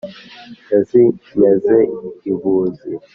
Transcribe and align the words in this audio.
yazinyaze 0.71 1.77
i 2.31 2.31
buzi 2.39 2.89